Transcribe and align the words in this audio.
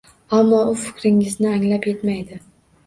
Ammo 0.37 0.61
u 0.71 0.71
fikringizni 0.85 1.53
anglab 1.53 1.89
yetmaydi. 1.93 2.45